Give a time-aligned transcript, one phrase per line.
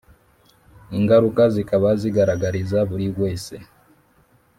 [0.97, 3.55] ingaruka zikaba zigaragariza buri wese,